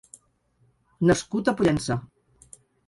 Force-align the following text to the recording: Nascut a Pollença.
Nascut 1.11 1.53
a 1.53 1.57
Pollença. 1.61 2.03